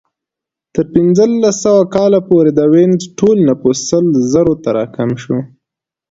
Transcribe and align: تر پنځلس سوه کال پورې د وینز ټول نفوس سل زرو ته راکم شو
تر 0.73 0.83
پنځلس 0.93 1.55
سوه 1.65 1.83
کال 1.95 2.13
پورې 2.29 2.51
د 2.53 2.59
وینز 2.73 3.01
ټول 3.17 3.37
نفوس 3.49 3.77
سل 3.89 4.05
زرو 4.31 4.53
ته 4.63 4.69
راکم 4.77 5.09
شو 5.23 5.37